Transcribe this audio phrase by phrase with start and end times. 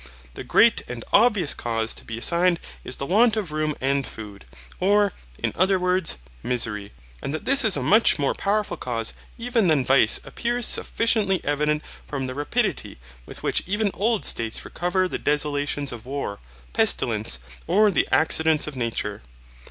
[0.33, 4.45] The great and obvious cause to be assigned is the want of room and food,
[4.79, 9.67] or, in other words, misery, and that this is a much more powerful cause even
[9.67, 15.19] than vice appears sufficiently evident from the rapidity with which even old states recover the
[15.19, 16.39] desolations of war,
[16.73, 17.37] pestilence,
[17.67, 19.21] or the accidents of nature.